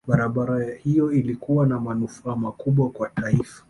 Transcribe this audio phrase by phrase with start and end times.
[0.07, 3.59] barabara hiyo ilikuwa na manufaa makubwa kwa taifa